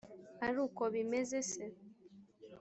ari 0.47 0.57
uko 0.65 0.81
bimeze 0.93 1.37
se 1.51 1.63